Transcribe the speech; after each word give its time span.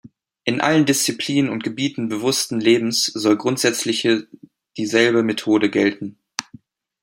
In 0.45 0.61
allen 0.61 0.87
Disziplinen 0.87 1.49
und 1.51 1.63
Gebieten 1.63 2.07
bewussten 2.09 2.59
Lebens 2.59 3.05
soll 3.05 3.37
grundsätzliche 3.37 4.25
dieselbe 4.75 5.21
Methode 5.21 5.69
gelten. 5.69 6.17